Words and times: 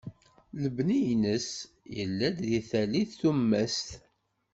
Lebni-ines 0.61 1.49
yella-d 1.97 2.37
deg 2.51 2.65
tallit 2.71 3.11
tummast. 3.19 3.89